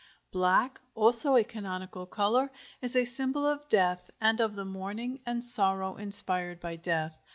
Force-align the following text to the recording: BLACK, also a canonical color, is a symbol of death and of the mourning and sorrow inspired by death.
BLACK, 0.31 0.81
also 0.95 1.35
a 1.35 1.43
canonical 1.43 2.07
color, 2.07 2.51
is 2.81 2.95
a 2.95 3.05
symbol 3.05 3.45
of 3.45 3.69
death 3.69 4.09
and 4.19 4.41
of 4.41 4.55
the 4.55 4.65
mourning 4.65 5.19
and 5.27 5.43
sorrow 5.43 5.95
inspired 5.97 6.59
by 6.59 6.75
death. 6.77 7.15